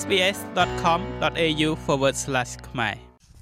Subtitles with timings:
[0.00, 1.68] sbs.com.au/
[2.68, 2.94] ខ្មែរ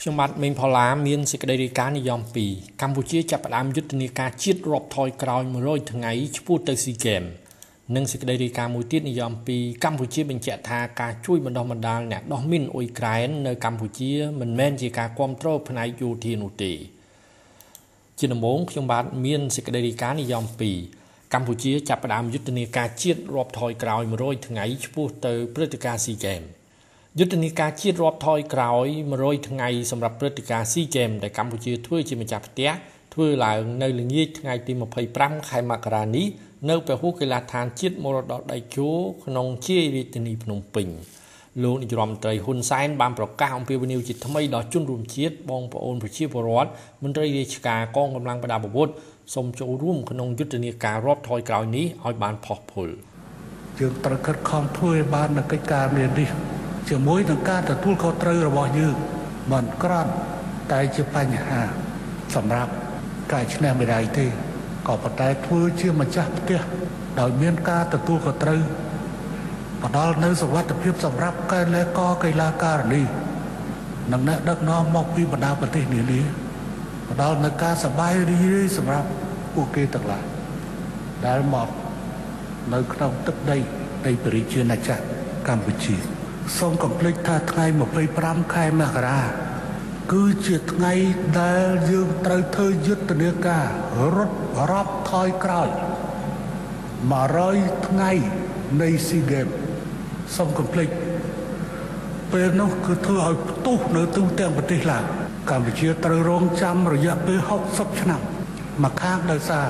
[0.00, 7.22] ខ្ញុំបាទមេងផល្លាមានសេចក្តីរាយការណ៍និយម2កម្ពុជាចាប់ផ្ដើមយុទ្ធនាការជាតិរាប់ថយក្រោយ100ថ្ងៃឆ្ពោះទៅស៊ីហ្គេម
[7.94, 16.72] និងសេចក្តីរាយការណ៍មួយទៀតនិយម2កម្ពុជាបញ្ជាក់ថាការជួយបណ្ដុះបណ្ដាលអ្នកដោះមីនអ៊ុយក្រែននៅកម្ពុជាមិនមែនជាការគ្រប់គ្រងផ្នែកយោធានោះទេ
[18.18, 20.97] ជាដំបូងខ្ញុំបាទមានសេចក្តីរាយការណ៍និយម2
[21.34, 26.42] កម្ពុជាចាប់ផ្ដើមយុទ្ធនាការជាតិរាប់ថយក្រោយ100ថ្ងៃឆ្ពោះទៅព្រឹត្តិការណ៍ស៊ីហ្គេម
[27.18, 28.86] យុទ្ធនាការជាតិរាប់ថយក្រោយ
[29.18, 32.70] 100ថ្ងៃសម្រាប់ព្រឹត្តិការណ៍ស៊ីហ្គេមដែលកម្ពុជាធ្វើជាម្ចាស់ផ្ទះ
[33.14, 34.72] ធ្វើឡើងនៅល្ងាចថ្ងៃទី
[35.10, 36.26] 25ខែមករានេះ
[36.70, 38.90] នៅពហុកីឡដ្ឋានជាតិមរតកដៃគោ
[39.24, 40.88] ក្នុងជាយរាជធានីភ្នំពេញ
[41.62, 46.70] លោកនាយរដ្ឋមន្ត្រីហ៊ុនសែនបានប្រកាសអំពាវនាវជាថ្មីដល់ជនរួមជាតិបងប្អូនប្រជាពលរដ្ឋ
[47.02, 48.88] មន្ត្រីរាជការកងកម្លាំងប្រដាប់អាវុធ
[49.34, 52.88] សូមចូលរួមក្នុងយុទ្ធនាការរាប់ថយក្រោយនេះឲ្យបានផុសផុល
[53.78, 56.28] យើងត្រូវខិតខំធ្វើឲ្យបាននៅកិច្ចការមាននេះ
[56.88, 58.94] ជាមួយនឹងការទទួលខុសត្រូវរបស់យើង
[59.52, 60.12] មិនក្រាន់
[60.72, 61.60] តែជាបញ្ហា
[62.34, 62.72] សម្រាប់
[63.32, 64.26] ការឈ្នះមេដាយទេ
[64.88, 66.60] ក៏ប៉ុន្តែធ្វើជាម្ចាស់ផ្ទះ
[67.20, 68.60] ដោយមានការទទួលខុសត្រូវ
[69.85, 73.01] ផ្ដល់នៅសុវត្ថិភាពសម្រាប់កីឡាករកីឡាការិនី
[74.11, 76.21] និងអ្នកដឹកនាំមកពីបណ្ដាប្រទេសនានា
[77.11, 79.09] ផ្ដល់នៅការសบายរីករាយសម្រាប់
[79.53, 80.23] ពួកគេទាំងឡាយ
[81.25, 81.69] ដែលមក
[82.73, 83.57] នៅក្នុងទឹកដី
[84.05, 85.03] នៃប្រជាណាចក្រ
[85.47, 85.95] កម្ពុជា
[86.57, 87.65] សូមកំភ្លេចថាថ្ងៃ
[88.09, 89.21] 25ខែមករា
[90.11, 90.93] គឺជាថ្ងៃ
[91.41, 93.65] ដែលយើងត្រូវធ្វើយុទ្ធនាការ
[94.15, 94.37] រត់
[94.71, 95.69] រាប់ថយក្រោយ
[97.01, 98.11] 100ថ្ងៃ
[98.81, 99.47] នៃស៊ីហ្គេម
[100.36, 100.88] សូមកំភ្លេច
[102.32, 105.02] ពេលនោះគឺធ្វើឲ្យផ្ទុះនៅទូទាំងប្រទេសឡាវ
[105.50, 107.38] កម្ពុជាត្រូវរងចាំរយៈពេល
[107.70, 108.20] 60ឆ្នាំ
[108.82, 109.66] មកខាងដោយសារ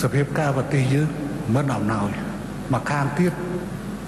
[0.00, 1.08] សភាពការប្រទេសយើង
[1.54, 2.10] មិនអំណោយ
[2.72, 3.32] មកខាងទៀត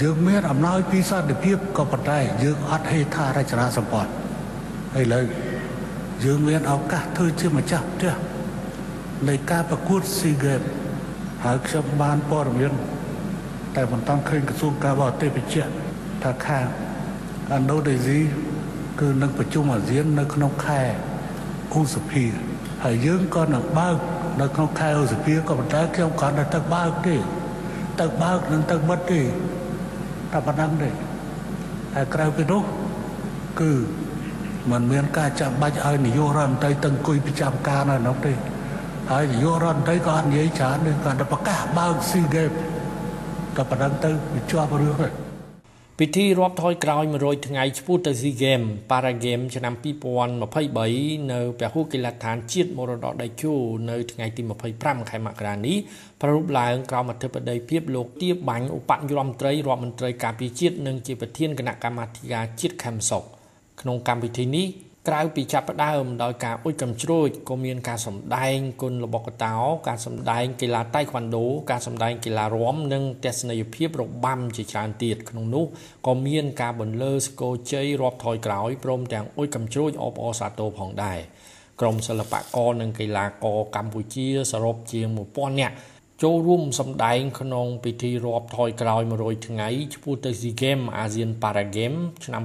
[0.00, 4.10] យើងមានអំណោយពីសន្តិភាពក៏ប៉ុន្តែយើងអត់ហេដ្ឋារចនាសម្ព័ន្ធ
[5.00, 5.24] ឥឡូវ
[6.24, 8.14] យើងមានឱកាសធ្វើជាម្ចាស់ផ្ទះ
[9.28, 10.60] នៃការប្រកួតស៊ីហ្គេម
[11.44, 12.72] ហើយខ្ញុំបានព័ត៌មាន
[13.76, 15.72] តែមិនតាន់ឃើញក្រសួងការបរទេសបញ្ជាក់
[16.22, 16.66] ថាខាង
[17.54, 18.18] ឥណ្ឌូនេស៊ី
[19.00, 20.82] គឺនឹងប្រជុំអាស៊ាននៅក្នុងខែ
[21.74, 22.24] ឧសភា
[22.84, 23.96] ហើយយើងក៏នឹងបើក
[24.40, 27.16] នៅក្នុងខែឧសភាក៏ប៉ុន្តែខ្ញុំគ្រាន់តែទៅបើកទេ
[28.00, 30.90] ទៅបើកនឹងទៅបិទទេតែប៉ុណ្ណឹងទេ
[31.94, 32.62] ហើយក្រៅពីនោះ
[33.60, 33.72] គឺ
[34.70, 38.32] มันមានការចាំបាច់ឲ្យនាយករដ្ឋមន្ត្រីទៅអង្គុយប្រចាំការនៅនោះទេ
[39.10, 42.50] ហើយនាយករដ្ឋមន្ត្រីក៏អត់និយាយច្រើនទេគាត់តែប្រកាសបើកស៊ីហ្គេម
[43.60, 45.12] តែប៉ុណ្ណឹងទៅវាជាប់រឿងហើយ
[45.98, 48.60] ពិធីរាប់ថយក្រោយ100ថ្ងៃឆ្ពោះទៅស៊ីហ្គេម
[48.90, 49.74] ប៉ារ៉ាហ្គេមឆ្នាំ
[50.38, 53.54] 2023នៅពហុកីឡដ្ឋានជាតិមរតកដៃគោ
[53.90, 54.42] នៅថ្ងៃទី
[54.76, 55.76] 25ខែមករានេះ
[56.20, 63.22] ប្រារព្ធឡើងក្រោមអធិបតីភាពលោកទៀបបាញ់ឧបនាយករដ្ឋមន្ត្រីរដ្ឋមន្ត្រីការពារជាតិនិងជាប្រធានគណៈកម្មាធិការជាតិខេមសុខ
[63.80, 64.66] ក្នុងកម្មវិធីនេះ
[65.08, 69.56] ក្រៅពីចាប់ផ្ដើមដោយការអុជកំជ្រួចក៏មានការសម្ដែងគុណរបស់កតោ
[69.88, 75.64] ការសម្ដែងកីឡាតៃក្វាន់ដូការសម្ដែងកីឡារាំនិងទស្សនីយភាពរបាំជាច្រើនទៀតក្នុងនោះ
[76.06, 81.18] ក៏មានការបន្លឺស្គរជ័យរាប់ថយក្រោយព្រមទាំងអុជកំជ្រួចអបអរសាទរផងដែរ
[81.80, 85.74] ក្រុមសិល្បករនិងកីឡាករកម្ពុជាសរុបជាង1000នាក់
[86.24, 92.42] ចូលរួមសម្ដែងក្នុងពិធីរាប់ថយក្រោយ100ថ្ងៃឆ្ពោះទៅ SEA Games ASEAN Para Games ឆ្នាំ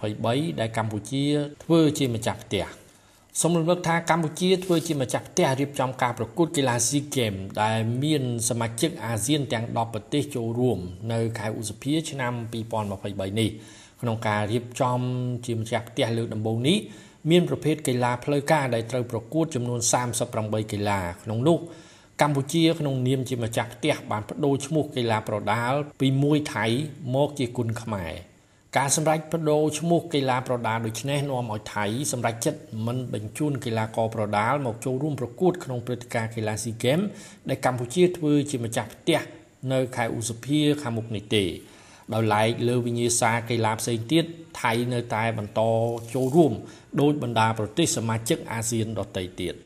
[0.00, 1.24] 2023ដែលកម្ពុជា
[1.64, 2.64] ធ្វើជាម្ចាស់ផ្ទះ
[3.40, 10.78] សូមរំលឹកថាកម្ពុជាធ្វើជាម្ចាស់ផ្ទះរៀបចំការប្រកួតកីឡា SEA Games ដែលមានសមាជិកអាស៊ានទាំង10ប្រទេសចូលរួម
[11.12, 12.32] នៅខែឧសភាឆ្នាំ
[12.86, 13.50] 2023នេះ
[14.00, 15.00] ក្នុងការរៀបចំ
[15.46, 16.78] ជាម្ចាស់ផ្ទះលើកដំបូងនេះ
[17.30, 19.80] មានប្រភេទកីឡាផ្លូវការដែលត្រូវប្រកួតចំនួន
[20.24, 21.58] 38កីឡាក្នុងនោះ
[22.22, 26.66] កម្ពុជាក្នុងនាមជាម្ចាស់ផ្ទះបានបដូរឈ្មោះកីឡាប្រដាល់ពីមួយថៃ
[27.14, 28.12] មកជាគុណខ្មែរ
[28.76, 37.00] ការសម្រេចបដូរឈ្មោះកីឡាប្រដាល់ដូចនេះនាំឲ្យថៃសម្រេចចិត្តមិនបញ្ជូនកីឡាករប្រដាល់មកចូលរួមប្រកួតក្នុងព្រឹត្តិការណ៍កីឡាស៊ីហ្គេម
[37.48, 39.20] ដែលកម្ពុជាធ្វើជាម្ចាស់ផ្ទះ
[39.72, 41.44] នៅខែឧសភាខាងមុខនេះទេ
[42.14, 44.24] ដោយឡែកលើវិញ្ញាសាកីឡាផ្សេងទៀត
[44.60, 45.60] ថៃនៅតែបន្ត
[46.14, 46.52] ចូលរួម
[47.00, 49.65] ដោយបណ្ដាប្រទេសសមាជិកអាស៊ានដទៃទៀត